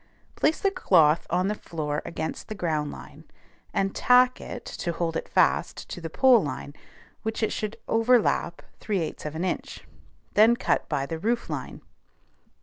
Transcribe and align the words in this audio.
Place 0.35 0.59
the 0.59 0.71
cloth 0.71 1.27
on 1.29 1.47
the 1.47 1.53
floor 1.53 2.01
against 2.05 2.47
the 2.47 2.55
ground 2.55 2.91
line, 2.91 3.23
and 3.71 3.93
tack 3.93 4.41
it 4.41 4.65
(to 4.65 4.93
hold 4.93 5.15
it 5.15 5.29
fast) 5.29 5.87
to 5.91 6.01
the 6.01 6.09
pole 6.09 6.41
line, 6.41 6.73
which 7.21 7.43
it 7.43 7.51
should 7.53 7.77
overlap 7.87 8.63
3/8 8.79 9.25
of 9.27 9.35
an 9.35 9.45
inch; 9.45 9.83
then 10.33 10.55
cut 10.55 10.89
by 10.89 11.05
the 11.05 11.19
roof 11.19 11.51
line. 11.51 11.81